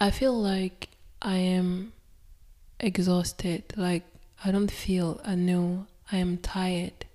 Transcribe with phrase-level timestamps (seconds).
[0.00, 1.92] I feel like I am
[2.78, 3.64] exhausted.
[3.76, 4.04] Like,
[4.44, 7.06] I don't feel, I know I am tired.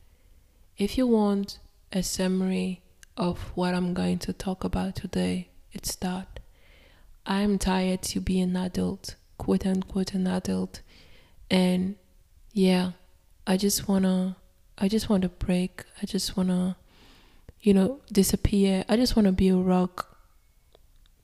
[0.77, 1.59] If you want
[1.93, 2.81] a summary
[3.15, 6.41] of what I'm going to talk about today, it's that
[7.25, 10.81] I'm tired to be an adult, quote unquote, an adult.
[11.49, 11.95] And
[12.51, 12.91] yeah,
[13.47, 14.35] I just wanna,
[14.77, 15.85] I just want to break.
[16.01, 16.75] I just wanna,
[17.61, 18.83] you know, disappear.
[18.89, 20.17] I just wanna be a rock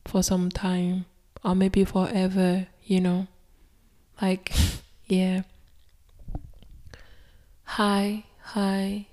[0.06, 1.06] for some time
[1.44, 3.28] or maybe forever, you know.
[4.22, 4.52] Like,
[5.08, 5.44] yeah.
[7.64, 9.08] Hi, hi.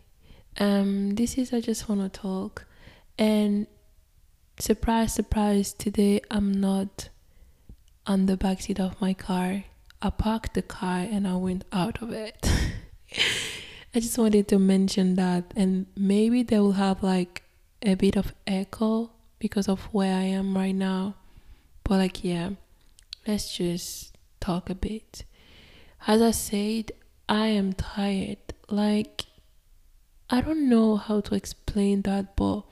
[0.59, 2.65] Um, this is I just wanna talk,
[3.19, 3.67] and
[4.59, 5.73] surprise, surprise.
[5.73, 7.11] Today I'm not
[8.07, 9.65] on the backseat of my car.
[10.01, 12.51] I parked the car and I went out of it.
[13.95, 17.43] I just wanted to mention that, and maybe they will have like
[17.83, 21.15] a bit of echo because of where I am right now.
[21.87, 22.51] But like, yeah,
[23.29, 25.25] let's just talk a bit.
[26.05, 26.91] As I said,
[27.29, 28.39] I am tired.
[28.69, 29.27] Like,
[30.29, 32.63] I don't know how to explain that, but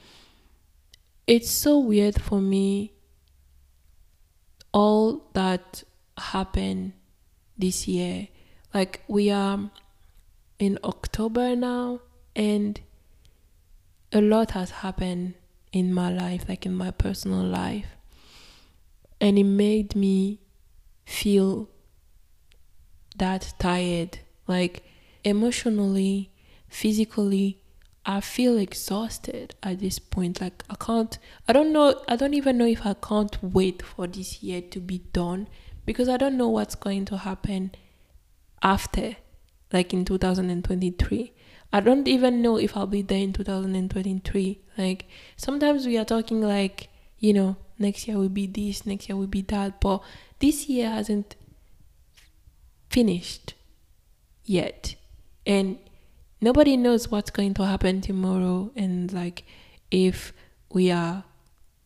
[1.29, 2.93] it's so weird for me.
[4.73, 5.85] All that
[6.19, 6.95] happened
[7.57, 8.27] this year.
[8.73, 9.71] Like, we are
[10.59, 12.01] in October now,
[12.35, 12.81] and
[14.13, 15.35] a lot has happened
[15.73, 17.87] in my life, like in my personal life
[19.21, 20.41] and it made me
[21.05, 21.69] feel
[23.17, 24.19] that tired.
[24.47, 24.85] Like
[25.25, 26.31] emotionally
[26.69, 27.61] physically
[28.05, 30.41] i feel exhausted at this point.
[30.41, 34.07] Like i can't i don't know i don't even know if i can't wait for
[34.07, 35.49] this year to be done
[35.87, 37.73] because i don't know what's going to happen
[38.63, 39.17] after
[39.73, 41.33] like in 2023
[41.73, 46.41] i don't even know if i'll be there in 2023 like sometimes we are talking
[46.41, 49.81] like you know next year will be this, next year will be that.
[49.81, 50.03] But
[50.39, 51.37] this year hasn't
[52.91, 53.55] finished
[54.45, 54.95] yet.
[55.47, 55.79] And
[56.41, 59.45] nobody knows what's going to happen tomorrow and like
[59.91, 60.33] if
[60.73, 61.25] we are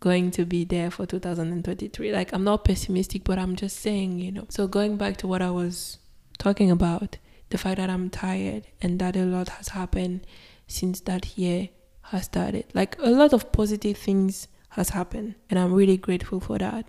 [0.01, 2.13] going to be there for 2023.
[2.13, 4.47] Like I'm not pessimistic, but I'm just saying, you know.
[4.49, 5.99] So going back to what I was
[6.39, 7.19] talking about,
[7.51, 10.27] the fact that I'm tired and that a lot has happened
[10.67, 11.71] since that year
[12.03, 12.67] has started.
[12.75, 16.87] Like a lot of positive things has happened and i'm really grateful for that.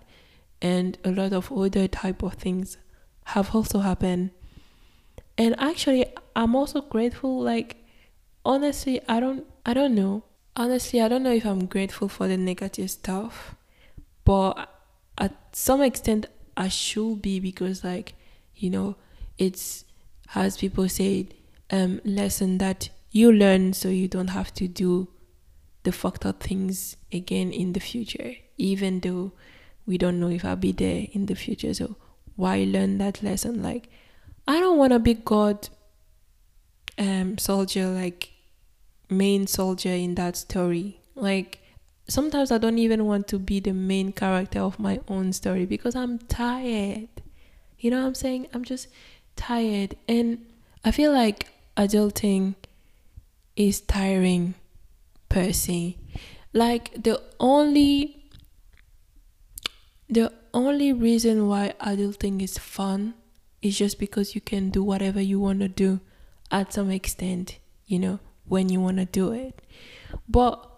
[0.62, 2.76] And a lot of other type of things
[3.24, 4.30] have also happened.
[5.36, 6.06] And actually
[6.36, 7.76] i'm also grateful like
[8.44, 10.24] honestly i don't i don't know.
[10.56, 13.54] Honestly i don't know if i'm grateful for the negative stuff
[14.24, 14.68] but
[15.16, 18.14] at some extent i should be because like
[18.54, 18.96] you know
[19.38, 19.84] it's
[20.34, 21.28] as people say
[21.70, 25.08] um lesson that you learn so you don't have to do
[25.82, 29.32] the fucked up things again in the future, even though
[29.86, 31.72] we don't know if I'll be there in the future.
[31.74, 31.96] So
[32.36, 33.62] why learn that lesson?
[33.62, 33.88] Like,
[34.46, 35.68] I don't want to be God
[36.98, 38.30] um soldier, like
[39.08, 41.00] main soldier in that story.
[41.14, 41.58] Like
[42.08, 45.96] sometimes I don't even want to be the main character of my own story because
[45.96, 47.08] I'm tired.
[47.78, 48.48] You know what I'm saying?
[48.52, 48.88] I'm just
[49.36, 50.44] tired and
[50.84, 52.54] I feel like adulting
[53.56, 54.54] is tiring
[55.30, 55.96] per se.
[56.52, 58.26] Like the only
[60.10, 63.14] the only reason why adulting is fun
[63.62, 66.00] is just because you can do whatever you want to do
[66.50, 69.62] at some extent, you know, when you want to do it.
[70.28, 70.68] But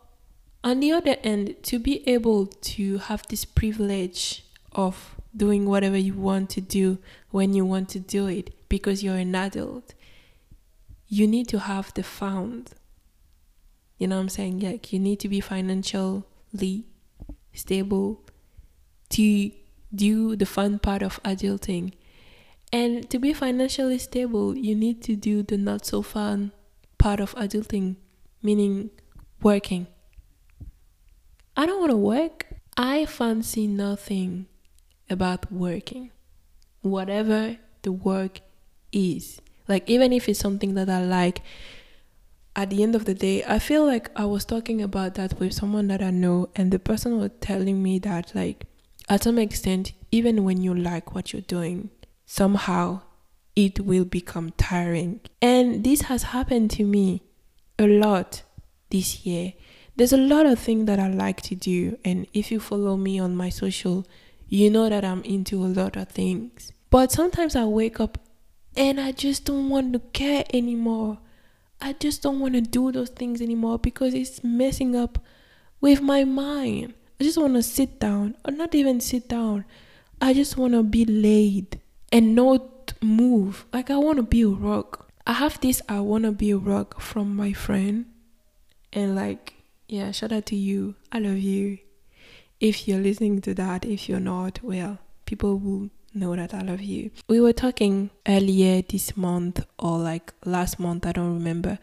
[0.63, 6.13] on the other end, to be able to have this privilege of doing whatever you
[6.15, 6.99] want to do
[7.31, 9.95] when you want to do it because you're an adult,
[11.09, 12.75] you need to have the found
[14.03, 14.59] you know what I'm saying?
[14.59, 16.87] Like you need to be financially
[17.55, 18.25] stable
[19.11, 19.53] to
[19.95, 21.93] do the fun part of adulting.
[22.73, 26.51] And to be financially stable, you need to do the not so fun
[26.99, 27.95] part of adulting,
[28.43, 28.91] meaning
[29.41, 29.87] working.
[31.57, 32.47] I don't want to work.
[32.77, 34.47] I fancy nothing
[35.09, 36.11] about working.
[36.81, 38.41] Whatever the work
[38.91, 39.41] is.
[39.69, 41.41] Like, even if it's something that I like,
[42.55, 45.55] at the end of the day, I feel like I was talking about that with
[45.55, 48.67] someone that I know, and the person was telling me that, like,
[49.09, 51.91] at some extent, even when you like what you're doing,
[52.27, 53.01] somehow
[53.57, 55.21] it will become tiring.
[55.41, 57.23] And this has happened to me
[57.79, 58.43] a lot
[58.91, 59.55] this year.
[59.97, 63.19] There's a lot of things that I like to do, and if you follow me
[63.19, 64.07] on my social,
[64.49, 66.73] you know that I'm into a lot of things.
[66.91, 68.19] But sometimes I wake up
[68.77, 71.19] and I just don't want to care anymore.
[71.83, 75.19] I just don't want to do those things anymore because it's messing up
[75.81, 76.95] with my mind.
[77.21, 79.65] I just want to sit down, or not even sit down.
[80.21, 81.81] I just want to be laid
[82.13, 83.67] and not move.
[83.73, 85.09] Like I want to be a rock.
[85.27, 88.07] I have this I want to be a rock from my friend.
[88.93, 89.55] And like,
[89.89, 90.95] yeah, shout out to you.
[91.11, 91.79] I love you.
[92.61, 96.81] If you're listening to that, if you're not, well, people will know that I love
[96.81, 97.11] you.
[97.29, 101.79] We were talking earlier this month or like last month, I don't remember.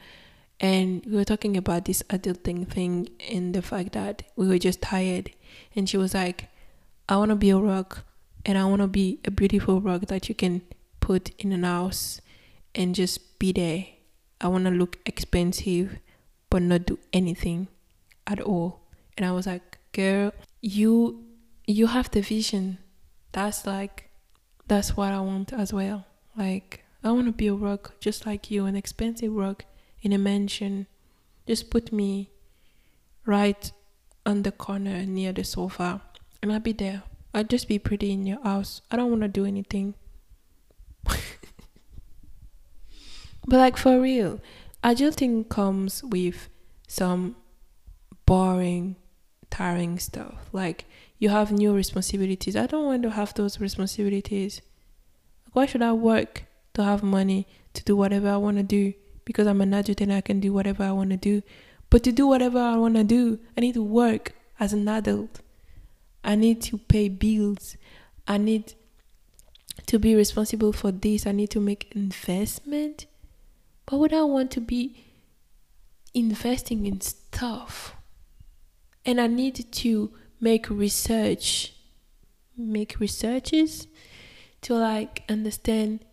[0.59, 4.81] And we were talking about this adulting thing and the fact that we were just
[4.81, 5.31] tired.
[5.75, 6.49] And she was like,
[7.07, 8.03] I want to be a rock
[8.45, 10.61] and I want to be a beautiful rock that you can
[10.99, 12.21] put in an house
[12.75, 13.85] and just be there.
[14.41, 15.97] I want to look expensive
[16.49, 17.67] but not do anything
[18.27, 18.81] at all.
[19.17, 21.25] And I was like, girl, you
[21.65, 22.79] you have the vision.
[23.31, 24.08] That's like
[24.69, 26.05] that's what I want as well.
[26.37, 29.65] Like I want to be a rock just like you, an expensive rock
[30.01, 30.87] in a mansion.
[31.47, 32.29] Just put me
[33.25, 33.71] right
[34.25, 36.01] on the corner near the sofa
[36.41, 37.03] and I'll be there.
[37.33, 38.81] I'll just be pretty in your house.
[38.91, 39.95] I don't want to do anything.
[41.03, 41.19] but
[43.47, 44.39] like for real,
[44.83, 46.47] adulting comes with
[46.87, 47.35] some
[48.25, 48.95] boring,
[49.49, 50.49] tiring stuff.
[50.53, 50.85] Like
[51.19, 52.55] you have new responsibilities.
[52.55, 54.61] I don't want to have those responsibilities.
[55.51, 58.93] Why should I work to have money to do whatever I want to do?
[59.25, 61.43] Because I'm an adult I can do whatever I want to do.
[61.89, 65.41] But to do whatever I want to do, I need to work as an adult.
[66.23, 67.75] I need to pay bills.
[68.27, 68.73] I need
[69.87, 71.27] to be responsible for this.
[71.27, 73.07] I need to make investment.
[73.85, 75.03] But would I want to be
[76.13, 77.95] investing in stuff?
[79.05, 81.73] And I need to make research,
[82.57, 83.87] make researches
[84.61, 86.05] to like understand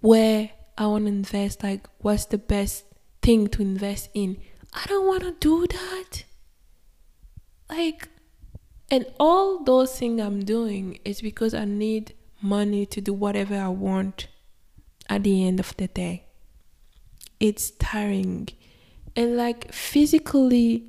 [0.00, 2.84] where I want to invest, like what's the best
[3.22, 4.38] thing to invest in.
[4.72, 6.24] I don't want to do that.
[7.68, 8.08] Like,
[8.90, 13.68] and all those things I'm doing is because I need money to do whatever I
[13.68, 14.28] want
[15.08, 16.26] at the end of the day.
[17.40, 18.48] It's tiring.
[19.16, 20.86] And like physically,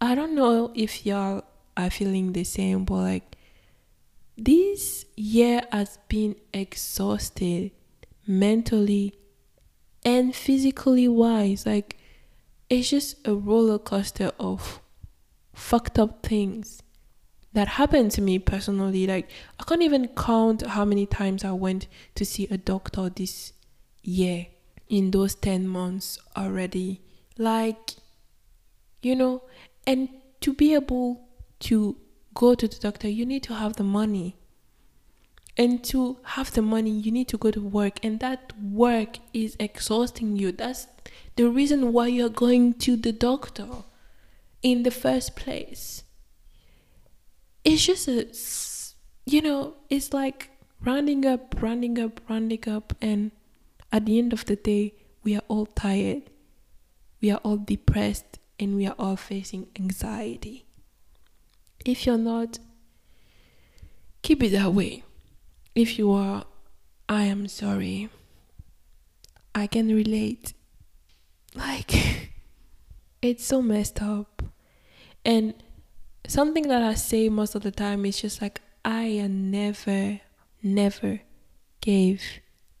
[0.00, 1.44] I don't know if y'all
[1.76, 3.36] are feeling the same, but like
[4.36, 7.72] this year has been exhausted
[8.26, 9.14] mentally
[10.04, 11.66] and physically wise.
[11.66, 11.96] Like
[12.68, 14.80] it's just a roller coaster of
[15.52, 16.82] fucked up things
[17.52, 19.06] that happened to me personally.
[19.06, 19.28] Like
[19.58, 23.52] I can't even count how many times I went to see a doctor this
[24.02, 24.46] year
[24.88, 27.02] in those 10 months already.
[27.36, 27.94] Like
[29.02, 29.42] you know,
[29.86, 30.08] and
[30.40, 31.26] to be able
[31.60, 31.96] to
[32.34, 34.36] go to the doctor, you need to have the money.
[35.56, 39.56] And to have the money, you need to go to work, and that work is
[39.60, 40.52] exhausting you.
[40.52, 40.86] That's
[41.36, 43.68] the reason why you're going to the doctor
[44.62, 46.04] in the first place.
[47.64, 48.26] It's just a
[49.30, 50.50] you know it's like
[50.82, 52.94] rounding up rounding up rounding up.
[53.02, 53.32] And
[53.92, 56.22] at the end of the day we are all tired.
[57.20, 58.38] We are all depressed.
[58.58, 60.66] And we are all facing anxiety
[61.84, 62.58] if you're not
[64.22, 65.02] keep it that way
[65.74, 66.44] if you are
[67.08, 68.08] i am sorry
[69.54, 70.52] i can relate
[71.54, 71.92] like
[73.22, 74.42] it's so messed up
[75.24, 75.54] and
[76.26, 80.20] something that I say most of the time is just like I never,
[80.62, 81.20] never
[81.80, 82.22] gave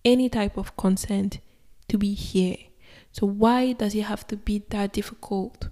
[0.04, 1.40] any type of consent
[1.88, 2.56] to be here.
[3.12, 5.68] So why does it have to be that difficult?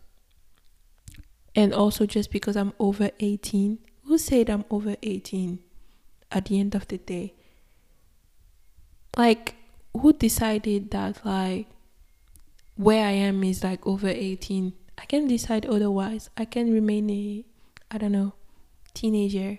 [1.58, 5.58] And also just because I'm over 18, who said I'm over 18
[6.30, 7.34] at the end of the day?
[9.16, 9.56] Like
[9.92, 11.66] who decided that like
[12.76, 14.72] where I am is like over 18?
[14.98, 16.30] I can decide otherwise.
[16.36, 17.44] I can remain a
[17.90, 18.34] I don't know,
[18.94, 19.58] teenager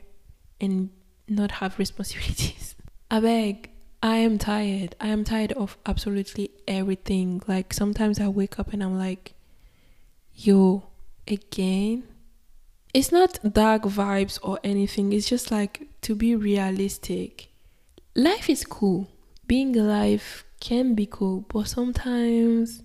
[0.62, 0.92] and
[1.28, 2.78] not have responsibilities.
[3.12, 4.96] I beg, I am tired.
[5.02, 7.42] I am tired of absolutely everything.
[7.46, 9.34] Like sometimes I wake up and I'm like,
[10.34, 10.89] yo,
[11.30, 12.04] again?
[12.94, 15.14] It's not dark vibes or anything.
[15.14, 17.50] It's just like to be realistic.
[18.16, 19.08] Life is cool.
[19.48, 22.84] Being alive can be cool, but sometimes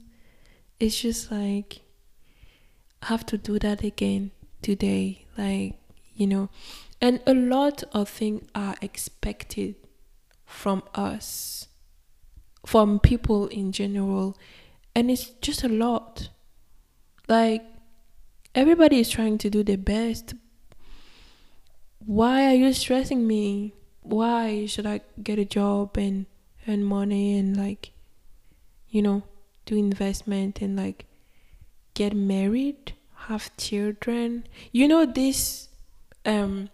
[0.78, 1.80] it's just like
[3.02, 4.30] I have to do that again
[4.62, 5.74] today like
[6.14, 6.48] you know
[7.00, 9.74] and a lot of things are expected
[10.46, 11.68] from us
[12.64, 14.38] from people in general
[14.94, 16.30] and it's just a lot
[17.28, 17.62] like
[18.54, 20.34] everybody is trying to do their best.
[22.04, 23.75] Why are you stressing me?
[24.02, 26.26] Why should i get a job and
[26.68, 27.92] earn money and like
[28.88, 29.23] you know
[29.64, 31.06] do investment and like
[31.94, 32.92] get married
[33.28, 34.44] have children?
[34.73, 35.68] You know this
[36.26, 36.68] um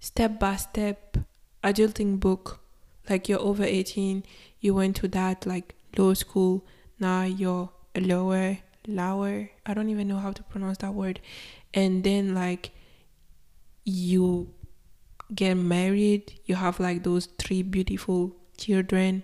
[0.00, 1.18] step by step
[1.62, 2.60] adulting book.
[3.08, 4.22] Like you're over 18,
[4.60, 6.64] you went to that like low school,
[7.00, 9.50] now you're a lower, lower.
[9.64, 11.20] I don't even know how to pronounce that word.
[11.74, 12.70] And then like
[13.84, 14.52] you
[15.34, 19.22] get married, you have like those three beautiful children,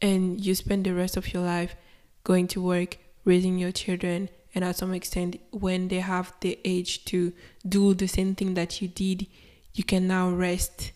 [0.00, 1.76] and you spend the rest of your life
[2.24, 7.04] going to work, raising your children, and at some extent, when they have the age
[7.06, 7.32] to
[7.68, 9.26] do the same thing that you did,
[9.74, 10.92] you can now rest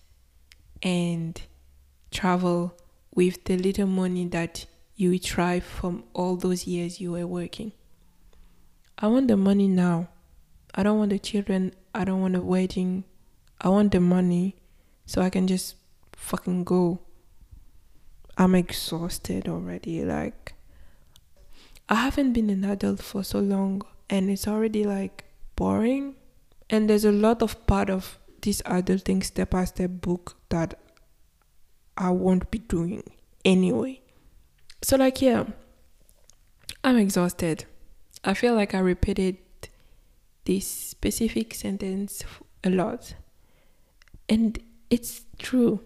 [0.83, 1.41] and
[2.11, 2.75] travel
[3.15, 4.65] with the little money that
[4.97, 7.73] you retrieve from all those years you were working.
[9.03, 10.09] I want the money now.
[10.75, 11.73] I don't want the children.
[11.95, 13.05] I don't want a wedding.
[13.61, 14.57] I want the money
[15.07, 15.77] so I can just
[16.13, 17.01] fucking go.
[18.37, 20.05] I'm exhausted already.
[20.05, 20.55] Like,
[21.89, 25.25] I haven't been an adult for so long and it's already like
[25.57, 26.17] boring.
[26.69, 30.79] And there's a lot of part of this adulting step by step book that
[31.97, 33.03] I won't be doing
[33.45, 34.01] anyway.
[34.83, 35.45] So, like, yeah,
[36.85, 37.65] I'm exhausted.
[38.23, 39.39] I feel like I repeated
[40.45, 42.23] this specific sentence
[42.63, 43.15] a lot.
[44.29, 44.59] And
[44.91, 45.81] it's true.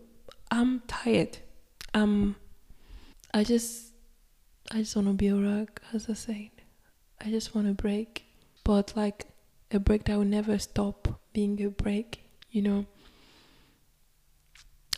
[0.51, 1.39] I'm tired.
[1.93, 2.37] Um
[3.33, 3.93] I just
[4.71, 6.51] I just wanna be a rock, as I said.
[7.21, 8.25] I just wanna break.
[8.65, 9.27] But like
[9.71, 12.87] a break that will never stop being a break, you know.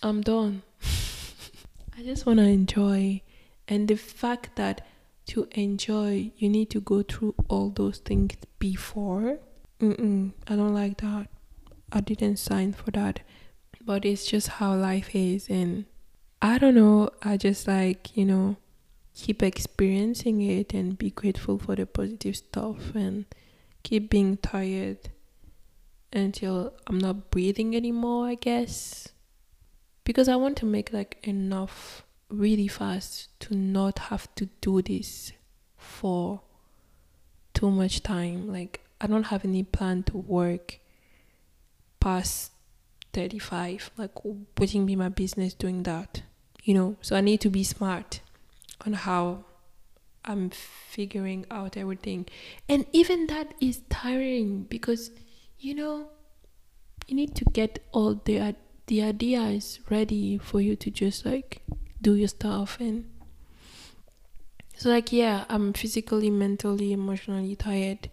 [0.03, 0.63] I'm done.
[1.99, 3.23] I just wanna enjoy
[3.69, 4.87] and the fact that
[5.27, 9.39] to enjoy you need to go through all those things before.
[9.81, 11.29] Mm-mm, I don't like that.
[11.93, 13.21] I didn't sign for that
[13.87, 15.87] but it's just how life is and
[16.43, 18.57] i don't know i just like you know
[19.15, 23.25] keep experiencing it and be grateful for the positive stuff and
[23.85, 24.99] keep being tired
[26.13, 29.09] until i'm not breathing anymore i guess
[30.05, 35.33] because i want to make like enough really fast to not have to do this
[35.77, 36.41] for
[37.55, 38.53] too much time.
[38.53, 40.79] Like i don't have any plan to work
[42.01, 42.53] past
[43.13, 46.23] 35 like wouldn't be my business doing that
[46.65, 46.97] you know?
[47.01, 48.21] So i need to be smart
[48.85, 49.45] on how
[50.25, 52.27] i'm figuring out everything.
[52.69, 55.13] And even that is tiring because
[55.59, 56.09] you know
[57.07, 58.57] you need to get all the
[58.89, 61.63] the ideas ready for you to just like
[62.07, 63.05] do your stuff and
[64.77, 68.11] so like yeah i'm physically mentally emotionally tired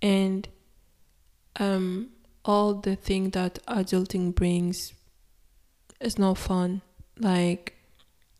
[0.00, 0.48] and
[1.58, 2.08] um
[2.44, 4.92] all the thing that adulting brings
[6.00, 6.82] is not fun.
[7.18, 7.74] Like,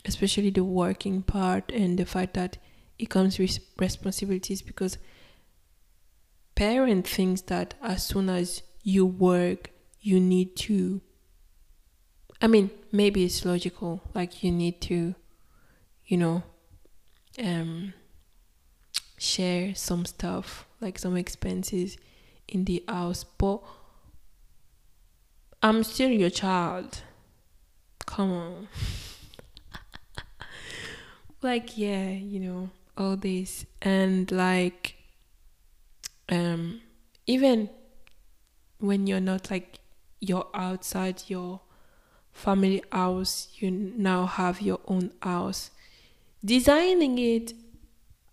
[0.04, 2.58] especially the working part and the fact that
[2.98, 4.98] it comes with responsibilities because
[6.54, 9.70] parent thinks that as soon as you work,
[10.00, 11.00] you need to.
[12.42, 15.14] I mean, maybe it's logical, like you need to,
[16.04, 16.42] you know,
[17.40, 17.94] um,
[19.16, 21.96] share some stuff, like some expenses
[22.48, 23.62] in the house, but
[25.62, 27.02] I'm still your child.
[28.06, 28.68] Come on.
[31.42, 34.96] like yeah, you know, all this and like
[36.28, 36.80] um
[37.26, 37.70] even
[38.78, 39.78] when you're not like
[40.20, 41.60] you're outside your
[42.32, 45.70] family house, you now have your own house.
[46.44, 47.54] Designing it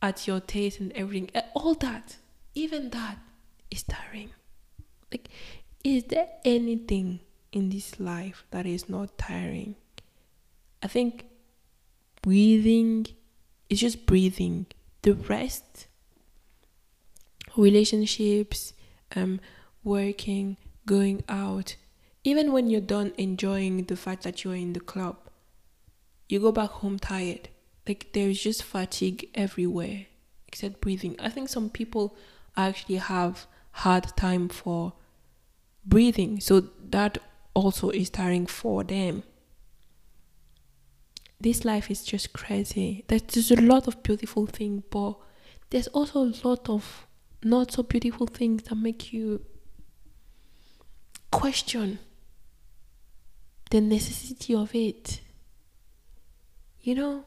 [0.02, 2.18] at your taste and everything, all that,
[2.56, 3.18] even that
[3.70, 4.32] is tiring.
[5.12, 5.30] Like
[5.84, 9.76] is there anything in this life that is not tiring?
[10.84, 11.26] I think
[12.22, 13.08] breathing
[13.70, 14.68] is just breathing.
[15.02, 15.88] The rest,
[17.56, 18.74] relationships,
[19.16, 19.40] um,
[19.84, 21.78] working, going out,
[22.30, 25.18] even when you're done enjoying the fact that you're in the club,
[26.28, 27.50] you go back home tired.
[27.88, 30.06] Like there's just fatigue everywhere
[30.48, 31.16] except breathing.
[31.18, 32.16] I think some people
[32.56, 34.94] actually have hard time for
[35.84, 36.40] breathing.
[36.40, 37.18] So that
[37.56, 39.24] also is tiring for them.
[41.42, 43.06] This life is just crazy.
[43.08, 45.16] There's a lot of beautiful things, but
[45.72, 47.08] there's also a lot of
[47.44, 49.42] not so beautiful things that make you
[51.32, 51.98] question
[53.70, 55.22] the necessity of it.
[56.82, 57.26] You know,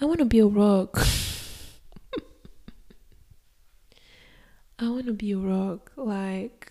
[0.00, 0.96] I want to be a rock.
[4.78, 5.90] I want to be a rock.
[5.96, 6.70] Like,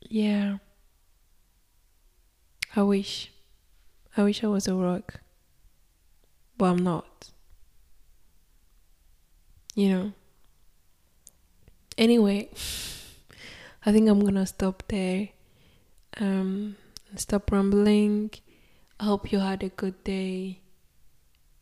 [0.00, 0.58] yeah.
[2.76, 3.32] I wish.
[4.16, 5.20] I wish I was a rock.
[6.56, 7.30] But I'm not.
[9.74, 10.12] You know.
[11.98, 12.50] Anyway,
[13.86, 15.30] I think I'm gonna stop there.
[16.20, 16.76] Um
[17.16, 18.30] stop rambling.
[19.00, 20.60] I hope you had a good day.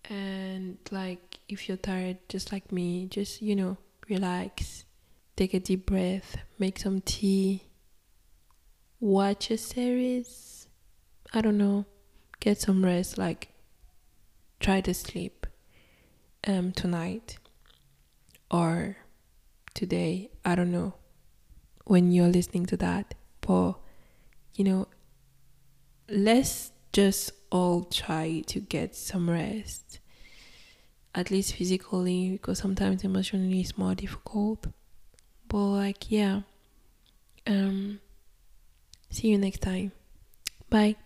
[0.09, 3.76] And like if you're tired just like me just you know
[4.09, 4.85] relax.
[5.37, 6.37] Take a deep breath.
[6.59, 7.64] Make some tea.
[8.99, 10.69] Watch a series.
[11.33, 11.87] I don't know.
[12.40, 13.19] Get some rest.
[13.19, 13.49] Like
[14.59, 15.47] try to sleep
[16.47, 17.38] um tonight
[18.50, 18.97] or
[19.75, 20.30] today.
[20.45, 20.95] I don't know
[21.85, 23.73] when you're listening to that but
[24.54, 24.87] you know
[26.09, 29.99] let's just all try to get some rest.
[31.14, 34.66] At least physically because sometimes emotionally it's more difficult.
[35.49, 36.42] But like yeah.
[37.47, 38.00] Um
[39.11, 39.92] see you next time.
[40.69, 40.97] Bye